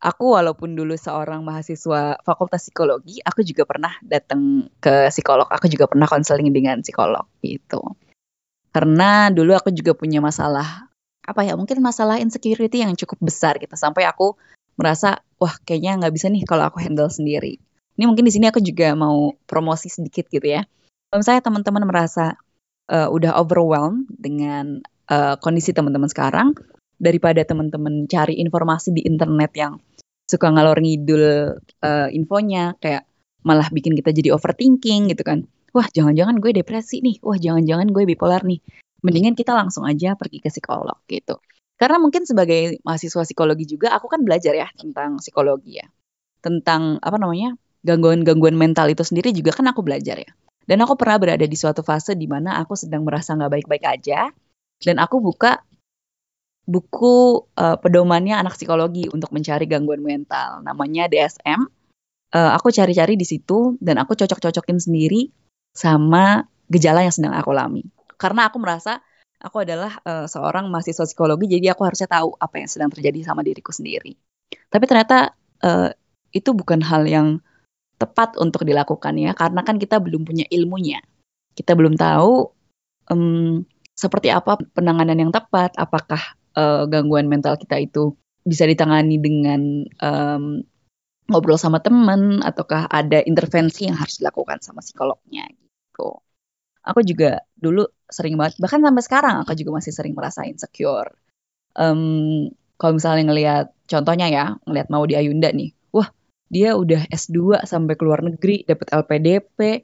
aku 0.05 0.37
walaupun 0.37 0.77
dulu 0.77 0.93
seorang 0.93 1.41
mahasiswa 1.41 2.19
fakultas 2.21 2.67
psikologi 2.67 3.23
aku 3.25 3.41
juga 3.41 3.63
pernah 3.65 3.93
datang 4.05 4.69
ke 4.77 5.09
psikolog 5.09 5.49
aku 5.49 5.65
juga 5.71 5.89
pernah 5.89 6.05
konseling 6.05 6.51
dengan 6.51 6.85
psikolog 6.85 7.25
gitu 7.41 7.81
karena 8.75 9.31
dulu 9.31 9.55
aku 9.55 9.71
juga 9.71 9.95
punya 9.95 10.19
masalah 10.19 10.91
apa 11.23 11.41
ya 11.47 11.55
mungkin 11.55 11.79
masalah 11.79 12.19
insecurity 12.19 12.83
yang 12.83 12.91
cukup 12.99 13.23
besar 13.23 13.55
gitu 13.55 13.71
sampai 13.79 14.03
aku 14.03 14.35
merasa 14.75 15.23
wah 15.39 15.55
kayaknya 15.63 16.03
nggak 16.03 16.13
bisa 16.13 16.27
nih 16.27 16.43
kalau 16.43 16.67
aku 16.67 16.83
handle 16.83 17.07
sendiri. 17.07 17.55
Ini 17.95 18.03
mungkin 18.03 18.27
di 18.27 18.31
sini 18.35 18.51
aku 18.51 18.59
juga 18.59 18.91
mau 18.91 19.31
promosi 19.47 19.87
sedikit 19.87 20.27
gitu 20.27 20.43
ya. 20.43 20.67
Kalau 21.07 21.23
misalnya 21.23 21.47
teman-teman 21.47 21.83
merasa 21.87 22.35
uh, 22.91 23.07
udah 23.07 23.39
overwhelmed 23.39 24.11
dengan 24.11 24.83
uh, 25.07 25.39
kondisi 25.39 25.71
teman-teman 25.71 26.11
sekarang, 26.11 26.51
daripada 26.99 27.39
teman-teman 27.47 28.03
cari 28.11 28.35
informasi 28.43 28.91
di 28.91 29.07
internet 29.07 29.55
yang 29.55 29.79
suka 30.27 30.51
ngalor 30.51 30.83
ngidul 30.83 31.55
uh, 31.79 32.07
infonya, 32.11 32.75
kayak 32.83 33.07
malah 33.47 33.71
bikin 33.71 33.95
kita 33.95 34.11
jadi 34.11 34.35
overthinking 34.35 35.15
gitu 35.15 35.23
kan 35.23 35.47
wah 35.75 35.87
jangan-jangan 35.91 36.39
gue 36.39 36.51
depresi 36.55 37.03
nih, 37.03 37.19
wah 37.19 37.35
jangan-jangan 37.35 37.91
gue 37.91 38.03
bipolar 38.07 38.47
nih. 38.47 38.63
Mendingan 39.03 39.35
kita 39.35 39.51
langsung 39.51 39.83
aja 39.83 40.15
pergi 40.15 40.39
ke 40.39 40.47
psikolog 40.47 40.97
gitu. 41.11 41.35
Karena 41.75 41.99
mungkin 41.99 42.23
sebagai 42.23 42.79
mahasiswa 42.87 43.27
psikologi 43.27 43.67
juga 43.67 43.91
aku 43.91 44.07
kan 44.07 44.23
belajar 44.23 44.55
ya 44.55 44.71
tentang 44.79 45.19
psikologi 45.19 45.83
ya. 45.83 45.87
Tentang 46.39 47.03
apa 47.03 47.19
namanya? 47.19 47.59
gangguan-gangguan 47.85 48.57
mental 48.57 48.89
itu 48.89 49.05
sendiri 49.05 49.29
juga 49.29 49.53
kan 49.53 49.69
aku 49.69 49.85
belajar 49.85 50.17
ya. 50.17 50.31
Dan 50.65 50.81
aku 50.81 50.97
pernah 50.97 51.21
berada 51.21 51.45
di 51.45 51.53
suatu 51.53 51.85
fase 51.85 52.17
di 52.17 52.25
mana 52.25 52.57
aku 52.57 52.73
sedang 52.73 53.05
merasa 53.05 53.37
nggak 53.37 53.61
baik-baik 53.61 53.85
aja 53.85 54.33
dan 54.81 54.95
aku 54.97 55.21
buka 55.21 55.61
buku 56.65 57.45
uh, 57.53 57.77
pedomannya 57.77 58.33
anak 58.41 58.57
psikologi 58.57 59.05
untuk 59.13 59.29
mencari 59.29 59.69
gangguan 59.69 60.01
mental 60.01 60.65
namanya 60.65 61.05
DSM. 61.05 61.69
Uh, 62.33 62.37
eh, 62.41 62.51
aku 62.57 62.73
cari-cari 62.73 63.13
di 63.13 63.23
situ 63.23 63.77
dan 63.77 64.01
aku 64.01 64.17
cocok-cocokin 64.17 64.81
sendiri 64.81 65.29
sama 65.75 66.47
gejala 66.71 67.03
yang 67.03 67.13
sedang 67.13 67.35
aku 67.35 67.51
alami. 67.51 67.83
Karena 68.15 68.47
aku 68.47 68.57
merasa 68.63 69.03
aku 69.37 69.61
adalah 69.61 69.99
uh, 70.07 70.25
seorang 70.25 70.71
mahasiswa 70.71 71.05
psikologi, 71.05 71.51
jadi 71.51 71.75
aku 71.75 71.83
harusnya 71.85 72.07
tahu 72.07 72.33
apa 72.39 72.55
yang 72.63 72.69
sedang 72.71 72.89
terjadi 72.89 73.21
sama 73.27 73.43
diriku 73.43 73.75
sendiri. 73.75 74.15
Tapi 74.71 74.85
ternyata 74.87 75.35
uh, 75.61 75.91
itu 76.31 76.55
bukan 76.55 76.79
hal 76.81 77.05
yang 77.05 77.43
tepat 77.99 78.39
untuk 78.39 78.63
dilakukan 78.63 79.13
ya, 79.19 79.35
karena 79.35 79.61
kan 79.61 79.75
kita 79.75 79.99
belum 79.99 80.23
punya 80.23 80.47
ilmunya. 80.49 81.03
Kita 81.55 81.75
belum 81.75 81.99
tahu 81.99 82.49
um, 83.11 83.63
seperti 83.95 84.31
apa 84.31 84.59
penanganan 84.75 85.27
yang 85.27 85.31
tepat, 85.31 85.75
apakah 85.75 86.19
uh, 86.55 86.83
gangguan 86.87 87.27
mental 87.27 87.55
kita 87.59 87.79
itu 87.79 88.15
bisa 88.43 88.67
ditangani 88.67 89.17
dengan 89.17 89.87
um, 90.03 90.63
ngobrol 91.25 91.57
sama 91.57 91.81
teman 91.81 92.45
ataukah 92.45 92.85
ada 92.85 93.23
intervensi 93.25 93.89
yang 93.89 93.97
harus 93.97 94.21
dilakukan 94.21 94.61
sama 94.61 94.85
psikolognya 94.85 95.49
gitu. 95.95 96.19
Aku 96.85 97.01
juga 97.01 97.41
dulu 97.57 97.87
sering 98.05 98.37
banget, 98.37 98.61
bahkan 98.61 98.83
sampai 98.83 99.01
sekarang 99.01 99.35
aku 99.41 99.57
juga 99.57 99.81
masih 99.81 99.89
sering 99.95 100.13
merasa 100.13 100.45
insecure. 100.45 101.09
Um, 101.73 102.53
kalau 102.77 102.99
misalnya 103.01 103.23
ngelihat, 103.31 103.65
contohnya 103.89 104.27
ya, 104.29 104.45
ngelihat 104.69 104.93
mau 104.93 105.01
di 105.09 105.17
Ayunda 105.17 105.49
nih, 105.49 105.73
wah 105.89 106.13
dia 106.45 106.77
udah 106.77 107.09
S2 107.09 107.65
sampai 107.65 107.97
ke 107.97 108.03
luar 108.05 108.21
negeri, 108.21 108.61
dapat 108.69 108.93
LPDP, 108.93 109.81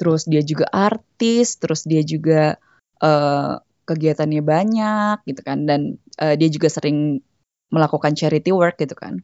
terus 0.00 0.24
dia 0.24 0.40
juga 0.40 0.72
artis, 0.72 1.60
terus 1.60 1.84
dia 1.84 2.00
juga 2.00 2.56
uh, 3.04 3.60
kegiatannya 3.84 4.40
banyak 4.40 5.16
gitu 5.28 5.44
kan, 5.44 5.68
dan 5.68 6.00
uh, 6.16 6.32
dia 6.32 6.48
juga 6.48 6.72
sering 6.72 7.20
melakukan 7.68 8.16
charity 8.16 8.56
work 8.56 8.80
gitu 8.80 8.96
kan. 8.96 9.20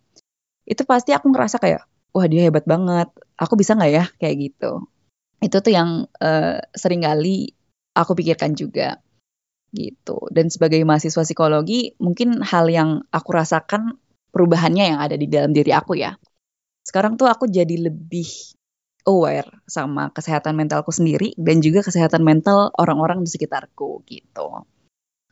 Itu 0.68 0.84
pasti 0.84 1.16
aku 1.16 1.32
ngerasa 1.32 1.56
kayak, 1.56 1.88
wah 2.12 2.26
dia 2.28 2.52
hebat 2.52 2.68
banget, 2.68 3.08
aku 3.40 3.56
bisa 3.56 3.72
nggak 3.72 3.92
ya 3.96 4.04
kayak 4.20 4.52
gitu 4.52 4.84
itu 5.42 5.56
tuh 5.58 5.72
yang 5.72 6.06
uh, 6.22 6.58
sering 6.74 7.02
kali 7.02 7.54
aku 7.94 8.18
pikirkan 8.18 8.58
juga 8.58 8.98
gitu. 9.74 10.30
Dan 10.30 10.48
sebagai 10.48 10.78
mahasiswa 10.86 11.26
psikologi, 11.26 11.98
mungkin 11.98 12.40
hal 12.46 12.70
yang 12.70 13.02
aku 13.10 13.30
rasakan 13.34 13.98
perubahannya 14.30 14.94
yang 14.94 14.98
ada 15.02 15.18
di 15.18 15.26
dalam 15.26 15.50
diri 15.50 15.74
aku 15.74 15.98
ya. 15.98 16.14
Sekarang 16.86 17.18
tuh 17.18 17.26
aku 17.26 17.50
jadi 17.50 17.90
lebih 17.90 18.26
aware 19.04 19.50
sama 19.68 20.14
kesehatan 20.14 20.56
mentalku 20.56 20.94
sendiri 20.94 21.36
dan 21.36 21.60
juga 21.60 21.84
kesehatan 21.84 22.24
mental 22.24 22.72
orang-orang 22.78 23.26
di 23.26 23.28
sekitarku 23.28 24.06
gitu. 24.08 24.64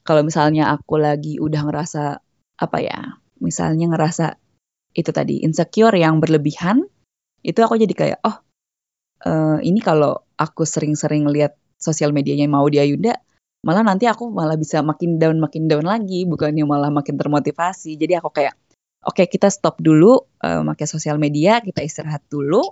Kalau 0.03 0.23
misalnya 0.27 0.75
aku 0.75 0.99
lagi 0.99 1.39
udah 1.39 1.63
ngerasa 1.63 2.05
apa 2.59 2.79
ya, 2.83 3.23
misalnya 3.39 3.95
ngerasa 3.95 4.37
itu 4.93 5.09
tadi 5.15 5.41
insecure 5.47 5.95
yang 5.97 6.21
berlebihan, 6.21 6.85
itu 7.41 7.59
aku 7.63 7.81
jadi 7.81 7.95
kayak 7.95 8.19
oh 8.27 8.43
uh, 9.27 9.59
ini 9.63 9.79
kalau 9.83 10.19
aku 10.37 10.67
sering-sering 10.67 11.27
lihat 11.31 11.57
sosial 11.79 12.15
medianya 12.15 12.47
mau 12.47 12.67
di 12.67 12.79
Ayunda, 12.79 13.15
malah 13.63 13.87
nanti 13.87 14.11
aku 14.11 14.31
malah 14.31 14.59
bisa 14.59 14.83
makin 14.83 15.19
down 15.19 15.39
makin 15.39 15.71
down 15.71 15.87
lagi, 15.87 16.27
bukannya 16.27 16.67
malah 16.67 16.91
makin 16.91 17.19
termotivasi. 17.19 17.95
Jadi 17.99 18.19
aku 18.19 18.31
kayak, 18.31 18.55
oke 19.07 19.23
okay, 19.23 19.27
kita 19.31 19.51
stop 19.51 19.79
dulu 19.79 20.19
uh, 20.43 20.63
pakai 20.63 20.87
sosial 20.87 21.19
media, 21.19 21.63
kita 21.63 21.83
istirahat 21.83 22.23
dulu, 22.27 22.63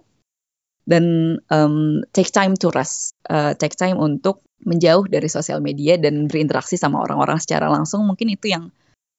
dan 0.87 1.37
um, 1.51 2.03
take 2.11 2.35
time 2.35 2.59
to 2.59 2.71
rest, 2.75 3.15
uh, 3.31 3.55
take 3.55 3.79
time 3.79 3.99
untuk 3.99 4.43
menjauh 4.61 5.09
dari 5.09 5.31
sosial 5.31 5.65
media 5.65 5.97
dan 5.97 6.29
berinteraksi 6.29 6.77
sama 6.77 7.01
orang-orang 7.01 7.41
secara 7.41 7.71
langsung. 7.71 8.05
Mungkin 8.05 8.35
itu 8.35 8.53
yang 8.53 8.69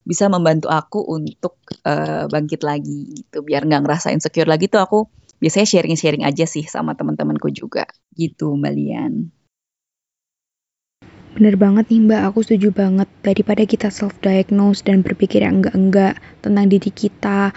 bisa 0.02 0.26
membantu 0.28 0.68
aku 0.68 1.06
untuk 1.06 1.62
uh, 1.86 2.26
bangkit 2.26 2.66
lagi 2.66 3.22
gitu, 3.22 3.46
biar 3.46 3.70
nggak 3.70 3.82
ngerasa 3.86 4.10
insecure 4.10 4.50
lagi 4.50 4.66
tuh 4.66 4.82
aku 4.82 5.06
biasanya 5.42 5.68
sharing-sharing 5.68 6.24
aja 6.24 6.46
sih 6.46 6.64
sama 6.70 6.94
teman-temanku 6.94 7.50
juga 7.50 7.90
gitu 8.14 8.54
Mbak 8.54 8.74
Lian. 8.78 9.14
Bener 11.32 11.56
banget 11.56 11.90
nih 11.90 12.06
Mbak, 12.06 12.22
aku 12.28 12.40
setuju 12.46 12.70
banget. 12.70 13.10
Daripada 13.26 13.64
kita 13.66 13.88
self-diagnose 13.90 14.86
dan 14.86 15.02
berpikir 15.02 15.42
yang 15.42 15.64
enggak-enggak 15.64 16.20
tentang 16.44 16.68
diri 16.70 16.92
kita, 16.92 17.56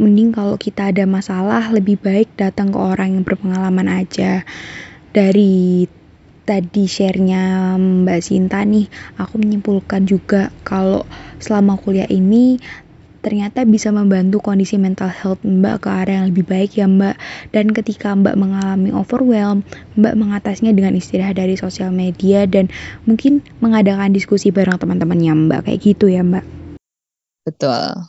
mending 0.00 0.32
kalau 0.32 0.56
kita 0.56 0.90
ada 0.90 1.04
masalah 1.04 1.68
lebih 1.70 2.00
baik 2.00 2.32
datang 2.40 2.72
ke 2.72 2.78
orang 2.80 3.20
yang 3.20 3.24
berpengalaman 3.24 3.86
aja. 3.86 4.42
Dari 5.12 5.84
tadi 6.48 6.84
share-nya 6.88 7.76
Mbak 7.76 8.20
Sinta 8.24 8.64
nih, 8.64 8.88
aku 9.20 9.44
menyimpulkan 9.44 10.08
juga 10.08 10.48
kalau 10.64 11.04
selama 11.36 11.76
kuliah 11.76 12.08
ini 12.08 12.56
ternyata 13.26 13.66
bisa 13.66 13.90
membantu 13.90 14.38
kondisi 14.38 14.78
mental 14.78 15.10
health 15.10 15.42
Mbak 15.42 15.82
ke 15.82 15.88
arah 15.90 16.22
yang 16.22 16.30
lebih 16.30 16.46
baik 16.46 16.78
ya 16.78 16.86
Mbak. 16.86 17.18
Dan 17.50 17.74
ketika 17.74 18.14
Mbak 18.14 18.38
mengalami 18.38 18.94
overwhelm, 18.94 19.66
Mbak 19.98 20.14
mengatasinya 20.14 20.70
dengan 20.70 20.94
istirahat 20.94 21.34
dari 21.34 21.58
sosial 21.58 21.90
media 21.90 22.46
dan 22.46 22.70
mungkin 23.02 23.42
mengadakan 23.58 24.14
diskusi 24.14 24.54
bareng 24.54 24.78
teman-temannya 24.78 25.50
Mbak 25.50 25.60
kayak 25.66 25.80
gitu 25.82 26.06
ya 26.06 26.22
Mbak. 26.22 26.46
Betul. 27.50 28.06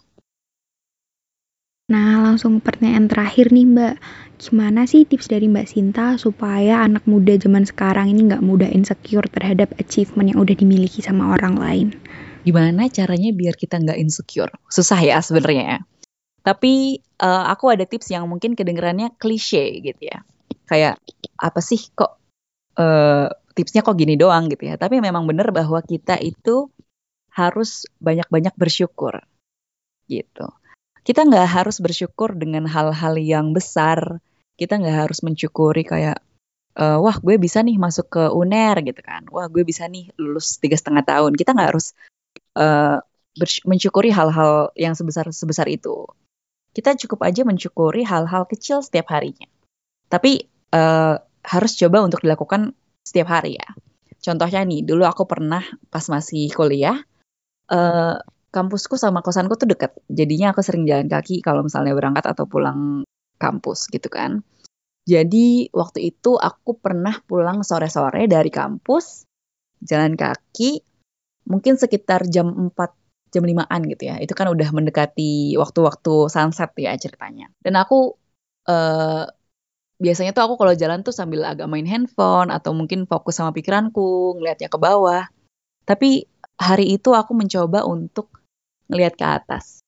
Nah, 1.89 2.19
langsung 2.21 2.61
pertanyaan 2.61 3.09
terakhir 3.09 3.49
nih 3.49 3.65
Mbak. 3.65 3.95
Gimana 4.37 4.85
sih 4.85 5.01
tips 5.01 5.33
dari 5.33 5.49
Mbak 5.49 5.65
Sinta 5.65 6.13
supaya 6.21 6.85
anak 6.85 7.09
muda 7.09 7.33
zaman 7.41 7.65
sekarang 7.65 8.13
ini 8.13 8.29
nggak 8.29 8.45
mudah 8.45 8.69
insecure 8.69 9.25
terhadap 9.33 9.73
achievement 9.81 10.29
yang 10.29 10.37
udah 10.45 10.53
dimiliki 10.53 11.01
sama 11.01 11.33
orang 11.33 11.57
lain? 11.57 11.87
Gimana 12.47 12.87
caranya 12.87 13.35
biar 13.35 13.59
kita 13.59 13.75
nggak 13.83 13.99
insecure? 13.99 14.55
Susah 14.71 15.03
ya 15.03 15.19
sebenarnya 15.19 15.63
ya. 15.67 15.79
Tapi 16.47 17.03
uh, 17.19 17.51
aku 17.51 17.75
ada 17.75 17.83
tips 17.83 18.07
yang 18.15 18.23
mungkin 18.31 18.55
kedengerannya 18.55 19.19
klise 19.19 19.83
gitu 19.83 19.99
ya. 19.99 20.23
Kayak 20.63 20.95
apa 21.35 21.59
sih 21.59 21.91
kok 21.91 22.15
uh, 22.79 23.27
tipsnya 23.51 23.83
kok 23.83 23.99
gini 23.99 24.15
doang 24.15 24.47
gitu 24.47 24.71
ya. 24.71 24.79
Tapi 24.79 25.03
memang 25.03 25.27
benar 25.27 25.51
bahwa 25.51 25.83
kita 25.83 26.15
itu 26.23 26.71
harus 27.35 27.83
banyak-banyak 27.99 28.55
bersyukur 28.55 29.19
gitu 30.07 30.47
kita 31.07 31.23
nggak 31.23 31.47
harus 31.47 31.79
bersyukur 31.79 32.35
dengan 32.35 32.67
hal-hal 32.67 33.15
yang 33.15 33.55
besar. 33.55 34.19
Kita 34.59 34.75
nggak 34.75 35.07
harus 35.07 35.23
mencukuri 35.23 35.87
kayak, 35.87 36.19
uh, 36.75 36.99
wah 36.99 37.15
gue 37.23 37.39
bisa 37.39 37.63
nih 37.63 37.79
masuk 37.79 38.11
ke 38.11 38.23
UNER 38.27 38.83
gitu 38.83 38.99
kan. 38.99 39.23
Wah 39.31 39.47
gue 39.47 39.63
bisa 39.63 39.87
nih 39.87 40.11
lulus 40.19 40.59
tiga 40.59 40.75
setengah 40.75 41.07
tahun. 41.07 41.39
Kita 41.39 41.55
nggak 41.55 41.69
harus 41.71 41.95
uh, 42.57 42.97
mencukuri 43.69 44.09
hal-hal 44.09 44.73
yang 44.73 44.97
sebesar 44.97 45.29
sebesar 45.29 45.69
itu. 45.69 46.09
Kita 46.73 46.97
cukup 46.97 47.25
aja 47.25 47.45
mencukuri 47.45 48.01
hal-hal 48.01 48.49
kecil 48.49 48.81
setiap 48.81 49.13
harinya. 49.13 49.45
Tapi 50.09 50.45
uh, 50.73 51.21
harus 51.45 51.71
coba 51.77 52.01
untuk 52.01 52.25
dilakukan 52.25 52.73
setiap 53.05 53.29
hari 53.29 53.61
ya. 53.61 53.67
Contohnya 54.19 54.65
nih, 54.65 54.83
dulu 54.83 55.05
aku 55.05 55.29
pernah 55.29 55.63
pas 55.87 56.03
masih 56.09 56.51
kuliah, 56.51 56.99
uh, 57.71 58.17
kampusku 58.51 58.97
sama 58.97 59.21
kosanku 59.21 59.55
tuh 59.55 59.69
deket. 59.69 59.93
Jadinya 60.09 60.51
aku 60.51 60.65
sering 60.65 60.83
jalan 60.89 61.07
kaki 61.07 61.45
kalau 61.45 61.63
misalnya 61.63 61.93
berangkat 61.93 62.25
atau 62.25 62.49
pulang 62.49 63.05
kampus 63.37 63.87
gitu 63.93 64.09
kan. 64.09 64.41
Jadi 65.07 65.71
waktu 65.71 66.11
itu 66.11 66.35
aku 66.35 66.75
pernah 66.75 67.15
pulang 67.23 67.63
sore-sore 67.63 68.27
dari 68.27 68.51
kampus, 68.51 69.23
jalan 69.79 70.19
kaki, 70.19 70.83
mungkin 71.47 71.79
sekitar 71.79 72.27
jam 72.27 72.51
4, 72.51 72.91
jam 73.31 73.43
5-an 73.43 73.81
gitu 73.87 74.03
ya. 74.11 74.15
Itu 74.19 74.35
kan 74.35 74.51
udah 74.51 74.69
mendekati 74.75 75.55
waktu-waktu 75.55 76.27
sunset 76.27 76.71
ya 76.75 76.93
ceritanya. 76.99 77.47
Dan 77.63 77.79
aku 77.79 78.13
uh, 78.67 79.25
biasanya 79.97 80.35
tuh 80.35 80.43
aku 80.45 80.55
kalau 80.61 80.73
jalan 80.77 81.01
tuh 81.01 81.15
sambil 81.15 81.47
agak 81.47 81.65
main 81.71 81.87
handphone 81.87 82.53
atau 82.53 82.75
mungkin 82.75 83.09
fokus 83.09 83.39
sama 83.39 83.55
pikiranku, 83.55 84.37
ngeliatnya 84.37 84.69
ke 84.69 84.77
bawah. 84.77 85.25
Tapi 85.87 86.27
hari 86.59 86.99
itu 86.99 87.15
aku 87.15 87.31
mencoba 87.33 87.87
untuk 87.87 88.29
ngelihat 88.91 89.15
ke 89.15 89.25
atas. 89.25 89.81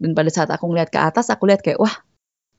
Dan 0.00 0.16
pada 0.16 0.32
saat 0.32 0.50
aku 0.50 0.64
ngelihat 0.68 0.90
ke 0.90 1.00
atas, 1.00 1.28
aku 1.28 1.46
lihat 1.46 1.60
kayak, 1.60 1.78
wah, 1.78 1.92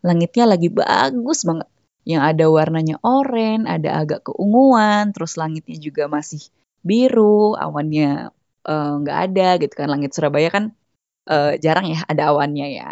langitnya 0.06 0.46
lagi 0.46 0.70
bagus 0.70 1.44
banget. 1.44 1.68
Yang 2.02 2.22
ada 2.34 2.46
warnanya 2.50 2.96
oranye, 3.02 3.66
ada 3.66 3.90
agak 4.02 4.26
keunguan, 4.30 5.14
terus 5.14 5.38
langitnya 5.38 5.78
juga 5.78 6.10
masih 6.10 6.42
biru, 6.82 7.58
awannya 7.58 8.34
eh, 8.68 8.92
nggak 9.02 9.18
uh, 9.18 9.24
ada 9.26 9.48
gitu 9.62 9.74
kan. 9.74 9.88
Langit 9.90 10.12
Surabaya 10.14 10.50
kan 10.54 10.74
uh, 11.30 11.54
jarang 11.62 11.88
ya 11.90 12.02
ada 12.12 12.34
awannya 12.34 12.68
ya. 12.78 12.92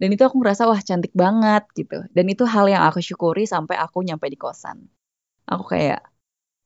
Dan 0.00 0.08
itu 0.10 0.26
aku 0.26 0.42
ngerasa, 0.42 0.66
wah 0.66 0.82
cantik 0.82 1.14
banget 1.14 1.62
gitu. 1.78 2.02
Dan 2.10 2.26
itu 2.26 2.42
hal 2.42 2.66
yang 2.66 2.82
aku 2.90 2.98
syukuri 2.98 3.46
sampai 3.46 3.78
aku 3.78 4.02
nyampe 4.02 4.26
di 4.26 4.34
kosan. 4.34 4.90
Aku 5.46 5.62
kayak, 5.62 6.02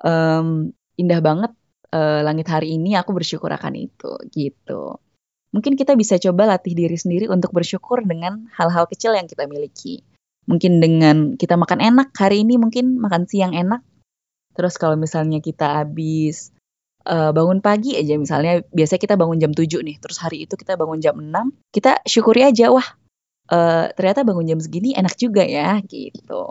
um, 0.00 0.72
indah 0.96 1.20
banget 1.20 1.52
uh, 1.92 2.24
langit 2.24 2.48
hari 2.48 2.80
ini, 2.80 2.96
aku 2.96 3.12
bersyukur 3.12 3.52
akan 3.52 3.76
itu 3.76 4.12
gitu 4.32 4.96
mungkin 5.56 5.72
kita 5.72 5.96
bisa 5.96 6.20
coba 6.20 6.52
latih 6.52 6.76
diri 6.76 7.00
sendiri 7.00 7.32
untuk 7.32 7.56
bersyukur 7.56 8.04
dengan 8.04 8.44
hal-hal 8.52 8.84
kecil 8.84 9.16
yang 9.16 9.24
kita 9.24 9.48
miliki. 9.48 10.04
Mungkin 10.44 10.84
dengan 10.84 11.16
kita 11.40 11.56
makan 11.56 11.80
enak, 11.80 12.12
hari 12.12 12.44
ini 12.44 12.60
mungkin 12.60 13.00
makan 13.00 13.24
siang 13.24 13.56
enak. 13.56 13.80
Terus 14.56 14.80
kalau 14.80 14.96
misalnya 14.96 15.44
kita 15.44 15.84
habis 15.84 16.50
uh, 17.04 17.30
bangun 17.30 17.60
pagi 17.60 17.94
aja 17.94 18.16
misalnya, 18.16 18.64
biasanya 18.72 19.00
kita 19.04 19.14
bangun 19.20 19.38
jam 19.38 19.52
7 19.52 19.84
nih, 19.84 19.96
terus 20.00 20.16
hari 20.18 20.48
itu 20.48 20.56
kita 20.56 20.80
bangun 20.80 20.98
jam 20.98 21.20
6, 21.20 21.30
kita 21.70 22.00
syukuri 22.08 22.48
aja, 22.48 22.72
wah 22.72 22.88
uh, 23.52 23.92
ternyata 23.92 24.24
bangun 24.24 24.48
jam 24.48 24.58
segini 24.58 24.96
enak 24.96 25.14
juga 25.20 25.44
ya, 25.44 25.78
gitu. 25.84 26.50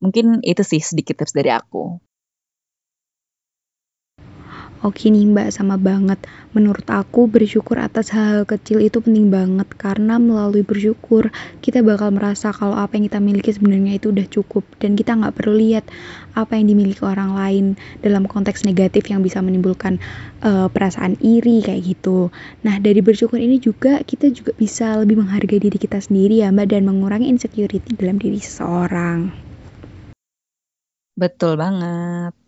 Mungkin 0.00 0.40
itu 0.40 0.64
sih 0.64 0.80
sedikit 0.80 1.20
tips 1.20 1.36
dari 1.36 1.52
aku. 1.52 2.00
Oke 4.84 5.08
nih 5.08 5.24
mbak, 5.24 5.48
sama 5.48 5.80
banget. 5.80 6.20
Menurut 6.52 6.84
aku 6.92 7.24
bersyukur 7.24 7.80
atas 7.80 8.12
hal-hal 8.12 8.44
kecil 8.44 8.84
itu 8.84 9.00
penting 9.00 9.32
banget 9.32 9.64
karena 9.80 10.20
melalui 10.20 10.60
bersyukur 10.60 11.32
kita 11.64 11.80
bakal 11.80 12.12
merasa 12.12 12.52
kalau 12.52 12.76
apa 12.76 13.00
yang 13.00 13.08
kita 13.08 13.16
miliki 13.16 13.56
sebenarnya 13.56 13.96
itu 13.96 14.12
udah 14.12 14.28
cukup 14.28 14.60
dan 14.84 14.92
kita 14.92 15.16
nggak 15.16 15.40
perlu 15.40 15.56
lihat 15.56 15.88
apa 16.36 16.60
yang 16.60 16.68
dimiliki 16.68 17.00
orang 17.00 17.32
lain 17.32 17.64
dalam 18.04 18.28
konteks 18.28 18.68
negatif 18.68 19.08
yang 19.08 19.24
bisa 19.24 19.40
menimbulkan 19.40 19.96
uh, 20.44 20.68
perasaan 20.68 21.16
iri 21.24 21.64
kayak 21.64 21.80
gitu. 21.80 22.28
Nah 22.68 22.76
dari 22.76 23.00
bersyukur 23.00 23.40
ini 23.40 23.56
juga 23.64 24.04
kita 24.04 24.28
juga 24.36 24.52
bisa 24.52 25.00
lebih 25.00 25.16
menghargai 25.24 25.64
diri 25.64 25.80
kita 25.80 25.96
sendiri 25.96 26.44
ya 26.44 26.52
mbak 26.52 26.68
dan 26.68 26.84
mengurangi 26.84 27.32
insecurity 27.32 27.96
dalam 27.96 28.20
diri 28.20 28.36
seseorang. 28.36 29.32
Betul 31.16 31.56
banget. 31.56 32.43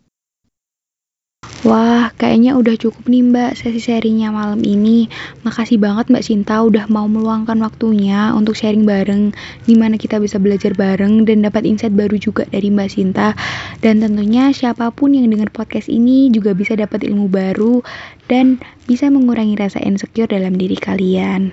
Wah, 1.66 2.14
kayaknya 2.14 2.54
udah 2.54 2.78
cukup 2.78 3.10
nih 3.10 3.26
Mbak 3.26 3.58
sesi 3.58 3.82
sharingnya 3.82 4.30
malam 4.30 4.62
ini. 4.62 5.10
Makasih 5.42 5.82
banget 5.82 6.06
Mbak 6.06 6.22
Sinta 6.22 6.62
udah 6.62 6.86
mau 6.86 7.10
meluangkan 7.10 7.58
waktunya 7.58 8.30
untuk 8.38 8.54
sharing 8.54 8.86
bareng 8.86 9.34
di 9.66 9.74
mana 9.74 9.98
kita 9.98 10.22
bisa 10.22 10.38
belajar 10.38 10.78
bareng 10.78 11.26
dan 11.26 11.42
dapat 11.42 11.66
insight 11.66 11.90
baru 11.90 12.22
juga 12.22 12.46
dari 12.54 12.70
Mbak 12.70 12.86
Sinta. 12.86 13.34
Dan 13.82 13.98
tentunya 13.98 14.54
siapa 14.54 14.94
pun 14.94 15.18
yang 15.18 15.26
dengar 15.26 15.50
podcast 15.50 15.90
ini 15.90 16.30
juga 16.30 16.54
bisa 16.54 16.78
dapat 16.78 17.02
ilmu 17.02 17.26
baru 17.26 17.82
dan 18.30 18.62
bisa 18.86 19.10
mengurangi 19.10 19.58
rasa 19.58 19.82
insecure 19.82 20.30
dalam 20.30 20.54
diri 20.54 20.78
kalian. 20.78 21.50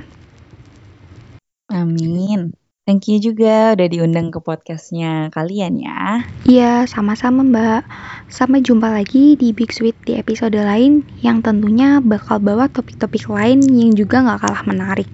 Amin. 1.74 2.54
Thank 2.84 3.08
you 3.08 3.16
juga 3.24 3.80
udah 3.80 3.88
diundang 3.88 4.28
ke 4.28 4.44
podcastnya 4.44 5.32
kalian 5.32 5.80
ya. 5.80 6.28
Iya, 6.44 6.84
sama-sama 6.84 7.40
Mbak. 7.40 7.82
Sampai 8.28 8.60
jumpa 8.60 8.92
lagi 8.92 9.40
di 9.40 9.56
Big 9.56 9.72
Sweet 9.72 9.96
di 10.04 10.20
episode 10.20 10.60
lain 10.60 11.00
yang 11.24 11.40
tentunya 11.40 12.04
bakal 12.04 12.44
bawa 12.44 12.68
topik-topik 12.68 13.32
lain 13.32 13.64
yang 13.72 13.96
juga 13.96 14.28
gak 14.28 14.44
kalah 14.44 14.64
menarik. 14.68 15.08